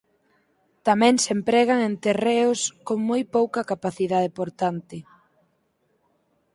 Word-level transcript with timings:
Tamén 0.87 1.15
se 1.23 1.31
empregan 1.37 1.79
en 1.87 1.93
terreos 2.05 2.59
con 2.87 2.97
moi 3.09 3.21
pouca 3.35 3.67
capacidade 3.71 4.29
portante. 4.39 4.97